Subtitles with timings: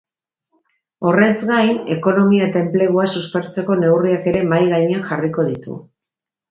[1.09, 5.83] Horrez gain, ekonomia eta enplegua suspertzeko neurriak ere mahai gainean jarriko ditu.